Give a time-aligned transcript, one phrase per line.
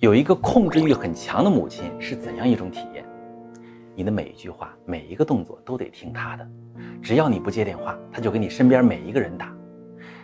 [0.00, 3.04] 有一个控制欲很强的母亲是怎样一种体验？
[3.94, 6.48] 你的每一句话、每一个动作都得听她的，
[7.02, 9.54] 只要你不接电话，她就给你身边每一个人打。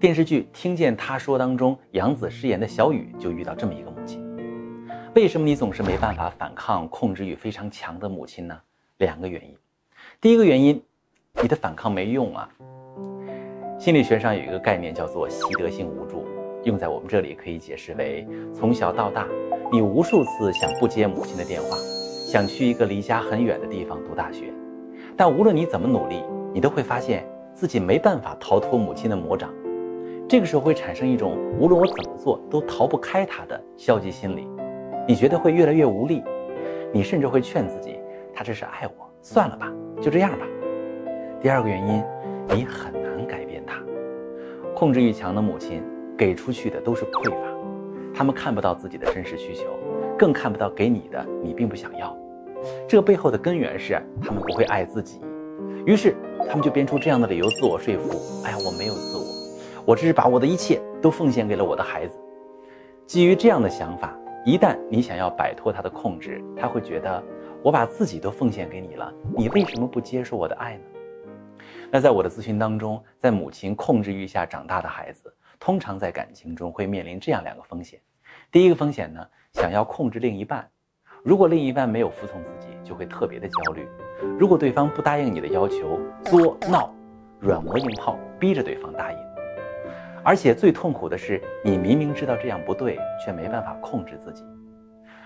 [0.00, 4.20] 电视剧《听见她说》当中，杨紫饰演的小雨就遇到这么一个母亲。
[5.14, 8.60] 为什么你总是没办法反抗控制欲非常强的母亲呢？
[8.98, 9.56] 两个原因。
[10.20, 10.82] 第一个原因，
[11.40, 12.50] 你的反抗没用啊。
[13.78, 16.26] 心理学上有一个概念叫做习得性无助，
[16.64, 19.28] 用在我们这里可以解释为：从小到大，
[19.72, 21.76] 你无数次想不接母亲的电话，
[22.26, 24.52] 想去一个离家很远的地方读大学，
[25.16, 29.48] 但无论你怎么努力，你都会发现自己没办法逃脱母亲的魔掌。
[30.28, 34.48] 这个时候会产生一种无论我怎么做都逃不开她的消极心理，
[35.06, 36.24] 你觉得会越来越无力，
[36.92, 38.00] 你甚至会劝自己，
[38.34, 40.44] 她这是爱我，算了吧，就这样吧。
[41.40, 42.02] 第二个原因，
[42.48, 43.80] 你很难改变她。
[44.74, 45.80] 控制欲强的母亲
[46.18, 47.36] 给出去的都是匮乏，
[48.14, 49.64] 他们看不到自己的真实需求，
[50.18, 52.16] 更看不到给你的你并不想要。
[52.86, 55.20] 这背后的根源是他们不会爱自己，
[55.86, 56.14] 于是
[56.48, 59.24] 他们就编出这样的理由自我说服：哎呀，我没有自我，
[59.86, 62.18] 我只是把我的一切都奉献给了我的孩子。
[63.06, 64.14] 基于这样的想法，
[64.44, 67.22] 一旦你想要摆脱他的控制，他会觉得
[67.62, 70.82] 我把自己都奉献给你了，你为什么不接受我的爱呢？
[71.90, 78.00] 那在我的咨询当中，在母亲控制欲下长大的孩子，通常在感情中会面临这样两个风险。
[78.50, 80.66] 第一个风险呢，想要控制另一半，
[81.22, 83.84] 如果另一半没有服从自己，就会特别的焦虑；
[84.38, 86.92] 如果对方不答应你的要求，作闹，
[87.38, 89.18] 软磨硬泡，逼着对方答应。
[90.24, 94.42] 而且最痛苦的是，你明明知道这样不对，却没办法控制自己。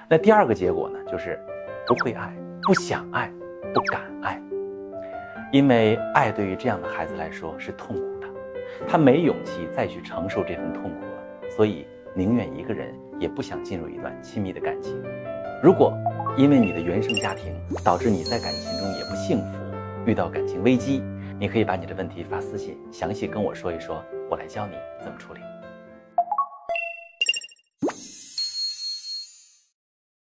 [0.09, 1.41] 那第二个结果呢，就是
[1.87, 3.33] 不会爱，不想爱，
[3.73, 4.41] 不敢爱。
[5.53, 8.14] 因为爱对于这样的孩子来说是痛苦，
[8.87, 15.01] 他没勇气再去承受这份痛苦了，所以宁愿一个人也不想进入一段亲密的感情。
[15.63, 15.93] 如果
[16.37, 19.59] 因为你的原生家庭导致你在感情中也不幸福，
[20.07, 21.03] 遇到感情危机，
[21.39, 25.41] 你可以把你的问题发私信，详细跟我说一说，我来教你怎么处理。